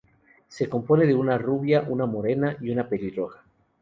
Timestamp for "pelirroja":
2.89-3.43